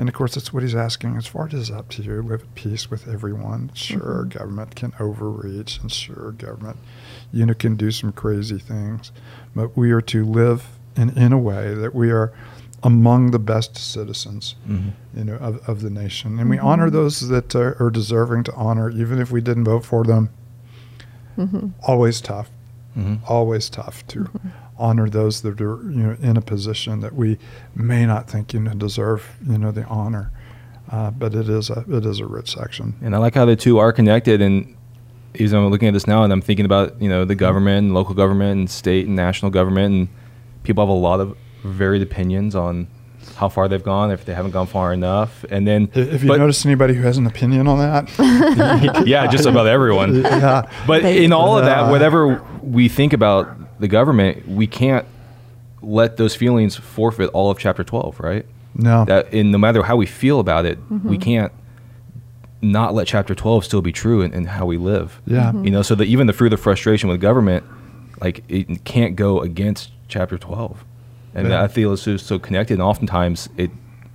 and 0.00 0.08
of 0.08 0.14
course, 0.14 0.34
that's 0.34 0.50
what 0.50 0.62
he's 0.62 0.74
asking. 0.74 1.18
As 1.18 1.26
far 1.26 1.46
as 1.46 1.52
it's 1.52 1.70
up 1.70 1.90
to 1.90 2.02
you, 2.02 2.22
live 2.22 2.40
at 2.40 2.54
peace 2.54 2.90
with 2.90 3.06
everyone. 3.06 3.70
Sure, 3.74 4.24
mm-hmm. 4.24 4.30
government 4.30 4.74
can 4.74 4.94
overreach, 4.98 5.78
and 5.78 5.92
sure, 5.92 6.32
government, 6.32 6.78
you 7.34 7.44
know, 7.44 7.52
can 7.52 7.76
do 7.76 7.90
some 7.90 8.10
crazy 8.10 8.58
things. 8.58 9.12
But 9.54 9.76
we 9.76 9.90
are 9.90 10.00
to 10.00 10.24
live 10.24 10.64
in, 10.96 11.10
in 11.18 11.34
a 11.34 11.38
way 11.38 11.74
that 11.74 11.94
we 11.94 12.10
are 12.10 12.32
among 12.82 13.30
the 13.30 13.38
best 13.38 13.76
citizens, 13.76 14.54
mm-hmm. 14.66 15.18
you 15.18 15.24
know, 15.24 15.36
of, 15.36 15.68
of 15.68 15.82
the 15.82 15.90
nation. 15.90 16.38
And 16.38 16.48
we 16.48 16.56
mm-hmm. 16.56 16.66
honor 16.66 16.90
those 16.90 17.28
that 17.28 17.54
are, 17.54 17.76
are, 17.82 17.90
deserving 17.90 18.44
to 18.44 18.54
honor, 18.54 18.90
even 18.90 19.20
if 19.20 19.30
we 19.30 19.40
didn't 19.40 19.64
vote 19.64 19.84
for 19.84 20.04
them. 20.04 20.30
Mm-hmm. 21.36 21.68
Always 21.86 22.20
tough. 22.20 22.50
Mm-hmm. 22.96 23.24
Always 23.26 23.68
tough 23.70 24.06
to 24.08 24.20
mm-hmm 24.20 24.48
honor 24.80 25.10
those 25.10 25.42
that 25.42 25.60
are 25.60 25.82
you 25.82 26.02
know 26.02 26.16
in 26.22 26.36
a 26.38 26.40
position 26.40 27.00
that 27.00 27.14
we 27.14 27.38
may 27.74 28.06
not 28.06 28.28
think 28.28 28.54
you 28.54 28.60
know 28.60 28.72
deserve 28.72 29.36
you 29.46 29.58
know 29.58 29.70
the 29.70 29.84
honor. 29.84 30.32
Uh, 30.90 31.08
but 31.10 31.34
it 31.34 31.48
is 31.48 31.70
a 31.70 31.84
it 31.88 32.04
is 32.04 32.18
a 32.18 32.26
rich 32.26 32.52
section. 32.52 32.96
And 33.00 33.14
I 33.14 33.18
like 33.18 33.34
how 33.34 33.44
the 33.44 33.54
two 33.54 33.78
are 33.78 33.92
connected. 33.92 34.42
And 34.42 34.76
as 35.38 35.52
I'm 35.52 35.68
looking 35.68 35.86
at 35.86 35.94
this 35.94 36.08
now, 36.08 36.24
and 36.24 36.32
I'm 36.32 36.40
thinking 36.40 36.64
about 36.64 37.00
you 37.00 37.08
know 37.08 37.24
the 37.24 37.36
government, 37.36 37.86
and 37.86 37.94
local 37.94 38.14
government, 38.14 38.58
and 38.58 38.70
state 38.70 39.06
and 39.06 39.14
national 39.14 39.52
government, 39.52 39.94
and 39.94 40.08
people 40.64 40.82
have 40.82 40.88
a 40.88 40.92
lot 40.92 41.20
of 41.20 41.36
varied 41.62 42.02
opinions 42.02 42.54
on 42.54 42.88
how 43.36 43.48
far 43.48 43.68
they've 43.68 43.82
gone, 43.82 44.10
if 44.10 44.24
they 44.24 44.34
haven't 44.34 44.50
gone 44.50 44.66
far 44.66 44.92
enough, 44.92 45.44
and 45.50 45.66
then 45.66 45.90
if 45.94 46.22
you 46.22 46.28
but, 46.28 46.38
notice 46.38 46.64
anybody 46.66 46.94
who 46.94 47.02
has 47.02 47.16
an 47.16 47.26
opinion 47.26 47.66
on 47.68 47.78
that, 47.78 49.04
yeah, 49.06 49.26
just 49.26 49.46
about 49.46 49.66
everyone. 49.66 50.24
Yeah, 50.30 50.70
but 50.86 51.04
in 51.04 51.32
all 51.32 51.58
of 51.58 51.64
that, 51.64 51.90
whatever 51.90 52.42
we 52.62 52.88
think 52.88 53.12
about 53.12 53.80
the 53.80 53.88
government, 53.88 54.46
we 54.48 54.66
can't 54.66 55.06
let 55.82 56.16
those 56.16 56.36
feelings 56.36 56.76
forfeit 56.76 57.30
all 57.30 57.50
of 57.50 57.58
chapter 57.58 57.82
12, 57.82 58.20
right? 58.20 58.46
No. 58.74 59.04
That 59.04 59.32
in 59.32 59.50
no 59.50 59.58
matter 59.58 59.82
how 59.82 59.96
we 59.96 60.06
feel 60.06 60.40
about 60.40 60.66
it, 60.66 60.78
mm-hmm. 60.78 61.08
we 61.08 61.18
can't 61.18 61.52
not 62.62 62.94
let 62.94 63.06
chapter 63.06 63.34
12 63.34 63.64
still 63.64 63.82
be 63.82 63.92
true 63.92 64.20
in, 64.22 64.32
in 64.32 64.44
how 64.44 64.66
we 64.66 64.76
live. 64.76 65.20
Yeah. 65.26 65.46
Mm-hmm. 65.46 65.64
You 65.64 65.70
know, 65.70 65.82
so 65.82 65.94
that 65.94 66.04
even 66.04 66.26
the 66.26 66.32
fruit 66.32 66.52
of 66.52 66.60
frustration 66.60 67.08
with 67.08 67.20
government, 67.20 67.64
like 68.20 68.44
it 68.48 68.84
can't 68.84 69.16
go 69.16 69.40
against 69.40 69.90
chapter 70.08 70.38
12. 70.38 70.84
And 71.34 71.48
yeah. 71.48 71.62
I 71.62 71.68
feel 71.68 71.92
it's 71.92 72.04
just 72.04 72.26
so 72.26 72.38
connected 72.38 72.74
and 72.74 72.82
oftentimes 72.82 73.48
it 73.56 73.70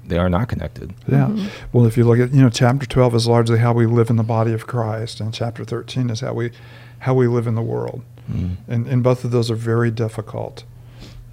they 0.07 0.17
are 0.17 0.29
not 0.29 0.47
connected. 0.47 0.93
Yeah. 1.07 1.27
Mm-hmm. 1.27 1.47
Well, 1.73 1.85
if 1.85 1.97
you 1.97 2.03
look 2.03 2.19
at, 2.19 2.31
you 2.31 2.41
know, 2.41 2.49
chapter 2.49 2.85
12 2.85 3.15
is 3.15 3.27
largely 3.27 3.57
how 3.57 3.73
we 3.73 3.85
live 3.85 4.09
in 4.09 4.17
the 4.17 4.23
body 4.23 4.53
of 4.53 4.67
Christ 4.67 5.19
and 5.19 5.33
chapter 5.33 5.65
13 5.65 6.09
is 6.09 6.19
how 6.19 6.33
we 6.33 6.51
how 6.99 7.13
we 7.13 7.27
live 7.27 7.47
in 7.47 7.55
the 7.55 7.61
world. 7.61 8.03
Mm. 8.31 8.57
And, 8.67 8.87
and 8.87 9.03
both 9.03 9.23
of 9.23 9.31
those 9.31 9.51
are 9.51 9.55
very 9.55 9.91
difficult. 9.91 10.63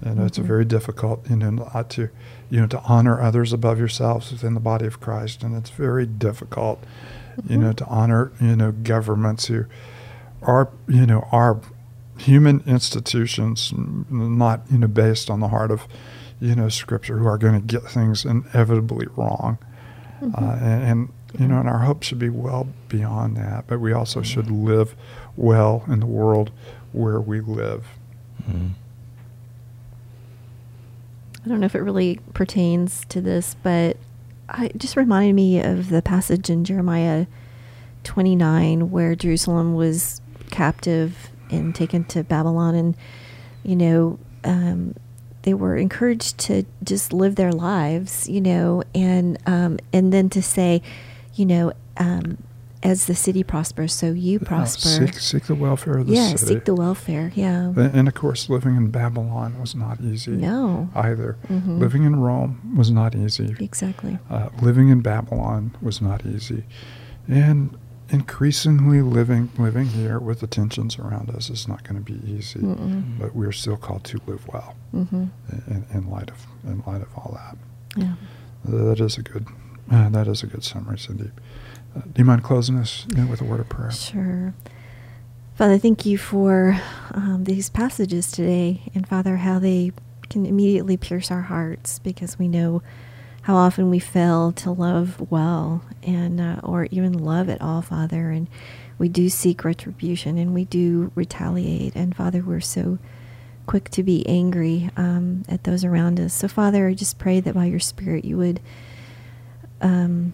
And 0.01 0.17
mm-hmm. 0.17 0.25
it's 0.25 0.37
very 0.37 0.65
difficult, 0.65 1.27
you 1.29 1.37
know, 1.37 1.85
to, 1.89 2.09
you 2.49 2.59
know, 2.59 2.67
to 2.67 2.79
honor 2.81 3.21
others 3.21 3.53
above 3.53 3.79
yourselves 3.79 4.31
within 4.31 4.53
the 4.53 4.59
body 4.59 4.85
of 4.85 4.99
Christ. 4.99 5.43
And 5.43 5.55
it's 5.55 5.69
very 5.69 6.05
difficult, 6.05 6.81
mm-hmm. 6.81 7.53
you 7.53 7.59
know, 7.59 7.73
to 7.73 7.85
honor, 7.85 8.31
you 8.41 8.55
know, 8.55 8.71
governments 8.71 9.45
who 9.45 9.65
are, 10.41 10.69
you 10.87 11.05
know, 11.05 11.27
are 11.31 11.59
human 12.23 12.63
institutions, 12.65 13.73
not, 13.75 14.61
you 14.71 14.77
know, 14.77 14.87
based 14.87 15.29
on 15.29 15.39
the 15.39 15.49
heart 15.49 15.71
of, 15.71 15.87
you 16.39 16.55
know, 16.55 16.69
Scripture, 16.69 17.17
who 17.17 17.27
are 17.27 17.37
going 17.37 17.59
to 17.59 17.65
get 17.65 17.83
things 17.83 18.25
inevitably 18.25 19.07
wrong. 19.15 19.57
Mm-hmm. 20.21 20.43
Uh, 20.43 20.55
and, 20.55 20.83
and, 20.83 21.13
you 21.39 21.47
know, 21.47 21.59
and 21.59 21.67
our 21.67 21.79
hope 21.79 22.03
should 22.03 22.19
be 22.19 22.29
well 22.29 22.67
beyond 22.87 23.35
that, 23.37 23.65
but 23.67 23.79
we 23.79 23.91
also 23.91 24.19
mm-hmm. 24.19 24.25
should 24.25 24.51
live 24.51 24.95
well 25.35 25.83
in 25.87 25.99
the 25.99 26.05
world 26.05 26.51
where 26.91 27.19
we 27.19 27.41
live. 27.41 27.85
Mm-hmm. 28.43 28.69
I 31.43 31.49
don't 31.49 31.59
know 31.59 31.65
if 31.65 31.75
it 31.75 31.81
really 31.81 32.19
pertains 32.33 33.03
to 33.09 33.19
this, 33.19 33.55
but 33.63 33.97
I 34.47 34.67
it 34.67 34.77
just 34.77 34.95
reminded 34.95 35.33
me 35.33 35.59
of 35.59 35.89
the 35.89 36.01
passage 36.01 36.49
in 36.49 36.63
Jeremiah 36.63 37.25
29 38.05 38.91
where 38.91 39.15
Jerusalem 39.15 39.73
was 39.73 40.21
captive 40.51 41.31
and 41.53 41.73
taken 41.75 42.03
to 42.05 42.23
Babylon, 42.23 42.75
and 42.75 42.95
you 43.63 43.75
know 43.75 44.19
um, 44.43 44.95
they 45.43 45.53
were 45.53 45.75
encouraged 45.77 46.37
to 46.39 46.63
just 46.83 47.13
live 47.13 47.35
their 47.35 47.51
lives, 47.51 48.27
you 48.29 48.41
know, 48.41 48.83
and 48.95 49.37
um, 49.45 49.79
and 49.93 50.11
then 50.11 50.29
to 50.29 50.41
say, 50.41 50.81
you 51.35 51.45
know. 51.45 51.73
Um, 51.97 52.37
as 52.85 53.05
the 53.05 53.15
city 53.15 53.43
prospers, 53.43 53.93
so 53.93 54.11
you 54.11 54.39
Uh, 54.41 54.45
prosper. 54.45 54.89
seek, 54.89 55.13
seek 55.17 55.43
the 55.45 55.55
welfare 55.55 55.99
of 55.99 56.07
the 56.07 56.15
yeah, 56.15 56.35
city. 56.35 56.41
Yeah, 56.53 56.57
seek 56.57 56.65
the 56.65 56.75
welfare. 56.75 57.31
Yeah. 57.33 57.67
And 57.67 57.77
and 57.77 58.07
of 58.09 58.13
course, 58.13 58.49
living 58.49 58.75
in 58.75 58.89
Babylon 58.91 59.55
was 59.57 59.73
not 59.73 60.01
easy 60.01 60.31
No. 60.31 60.89
either. 60.93 61.37
Mhm. 61.49 61.79
Living 61.79 62.03
in 62.03 62.17
Rome 62.17 62.59
was 62.75 62.91
not 62.91 63.15
easy. 63.15 63.55
Exactly. 63.57 64.19
Uh, 64.29 64.49
living 64.61 64.89
in 64.89 64.99
Babylon 64.99 65.71
was 65.81 66.01
not 66.01 66.25
easy. 66.25 66.65
And 67.29 67.69
increasingly 68.13 69.01
living 69.01 69.49
living 69.57 69.85
here 69.87 70.19
with 70.19 70.39
the 70.39 70.47
tensions 70.47 70.97
around 70.99 71.29
us 71.31 71.49
is 71.49 71.67
not 71.67 71.83
going 71.83 72.03
to 72.03 72.13
be 72.13 72.19
easy. 72.31 72.59
Mm-mm. 72.59 73.19
But 73.19 73.35
we're 73.35 73.51
still 73.51 73.77
called 73.77 74.03
to 74.05 74.19
live 74.27 74.47
well 74.47 74.75
Mm-hmm. 74.93 75.25
in, 75.67 75.85
in 75.91 76.09
light 76.09 76.29
of 76.29 76.45
in 76.65 76.83
light 76.85 77.01
of 77.01 77.09
all 77.17 77.31
that. 77.33 77.57
Yeah. 77.97 78.13
That 78.65 78.99
is 78.99 79.17
a 79.17 79.21
good 79.23 79.47
uh, 79.91 80.09
that 80.09 80.27
is 80.27 80.43
a 80.43 80.47
good 80.47 80.63
summary, 80.63 80.97
Cindy. 80.99 81.31
Uh, 81.95 82.01
do 82.01 82.13
you 82.17 82.25
mind 82.25 82.43
closing 82.43 82.77
us 82.77 83.05
you 83.09 83.23
know, 83.23 83.29
with 83.29 83.41
a 83.41 83.43
word 83.43 83.59
of 83.59 83.69
prayer? 83.69 83.91
Sure. 83.91 84.53
Father, 85.55 85.77
thank 85.77 86.05
you 86.05 86.17
for 86.17 86.79
um, 87.11 87.43
these 87.43 87.69
passages 87.69 88.31
today, 88.31 88.81
and 88.95 89.07
Father, 89.07 89.37
how 89.37 89.59
they 89.59 89.91
can 90.29 90.45
immediately 90.47 90.97
pierce 90.97 91.29
our 91.29 91.41
hearts 91.43 91.99
because 91.99 92.39
we 92.39 92.47
know 92.47 92.81
how 93.43 93.55
often 93.55 93.89
we 93.89 93.99
fail 93.99 94.51
to 94.53 94.71
love 94.71 95.19
well 95.29 95.83
and 96.01 96.39
uh, 96.39 96.59
or 96.63 96.87
even 96.91 97.13
love 97.13 97.49
at 97.49 97.61
all, 97.61 97.81
Father, 97.81 98.31
and 98.31 98.47
we 98.97 99.09
do 99.09 99.29
seek 99.29 99.63
retribution 99.63 100.37
and 100.37 100.53
we 100.53 100.65
do 100.65 101.11
retaliate, 101.13 101.95
and 101.95 102.15
Father, 102.15 102.41
we're 102.41 102.61
so 102.61 102.99
quick 103.65 103.89
to 103.89 104.03
be 104.03 104.27
angry 104.27 104.89
um, 104.97 105.43
at 105.47 105.63
those 105.63 105.83
around 105.83 106.19
us. 106.19 106.33
So, 106.33 106.47
Father, 106.47 106.87
I 106.87 106.93
just 106.93 107.17
pray 107.17 107.39
that 107.39 107.53
by 107.53 107.65
your 107.65 107.79
Spirit 107.79 108.25
you 108.25 108.37
would 108.37 108.61
um, 109.81 110.33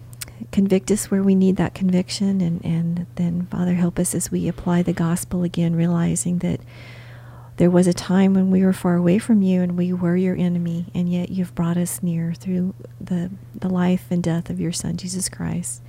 convict 0.52 0.90
us 0.90 1.10
where 1.10 1.22
we 1.22 1.34
need 1.34 1.56
that 1.56 1.74
conviction, 1.74 2.40
and, 2.40 2.64
and 2.64 3.06
then, 3.16 3.46
Father, 3.46 3.74
help 3.74 3.98
us 3.98 4.14
as 4.14 4.30
we 4.30 4.46
apply 4.46 4.82
the 4.82 4.92
gospel 4.92 5.42
again, 5.42 5.74
realizing 5.74 6.38
that 6.38 6.60
there 7.56 7.70
was 7.70 7.86
a 7.86 7.92
time 7.92 8.34
when 8.34 8.50
we 8.50 8.64
were 8.64 8.72
far 8.72 8.96
away 8.96 9.18
from 9.18 9.42
you 9.42 9.60
and 9.62 9.76
we 9.76 9.92
were 9.92 10.16
your 10.16 10.36
enemy, 10.36 10.86
and 10.94 11.12
yet 11.12 11.30
you've 11.30 11.54
brought 11.54 11.76
us 11.76 12.02
near 12.02 12.32
through 12.32 12.74
the, 13.00 13.30
the 13.54 13.68
life 13.68 14.06
and 14.10 14.22
death 14.22 14.48
of 14.48 14.60
your 14.60 14.72
Son, 14.72 14.96
Jesus 14.96 15.28
Christ. 15.28 15.82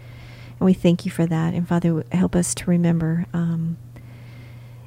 And 0.60 0.66
we 0.66 0.74
thank 0.74 1.06
you 1.06 1.12
for 1.12 1.26
that. 1.26 1.54
And 1.54 1.68
Father, 1.68 2.04
help 2.12 2.36
us 2.36 2.54
to 2.56 2.70
remember, 2.70 3.26
um, 3.34 3.78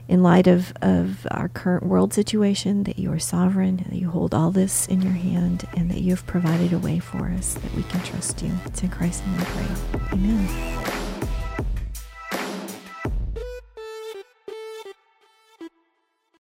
in 0.07 0.23
light 0.23 0.47
of, 0.47 0.73
of 0.83 1.27
our 1.31 1.49
current 1.49 1.85
world 1.87 2.13
situation, 2.13 2.85
that 2.85 2.99
you 2.99 3.11
are 3.11 3.19
sovereign, 3.19 3.79
that 3.89 3.97
you 3.97 4.11
hold 4.11 4.35
all 4.35 4.51
this 4.51 4.87
in 4.87 5.01
your 5.01 5.13
hand, 5.13 5.67
and 5.75 5.91
that 5.91 6.01
you 6.03 6.11
have 6.11 6.27
provided 6.27 6.73
a 6.75 6.79
way 6.79 6.99
for 6.99 7.29
us 7.31 7.55
that 7.55 7.75
we 7.75 7.83
can 7.85 8.03
trust 8.03 8.43
you. 8.43 8.53
It's 8.67 8.83
in 8.83 8.91
Christ's 8.91 9.27
name 9.27 9.39
we 9.39 9.45
pray. 9.45 10.01
Amen. 10.13 11.04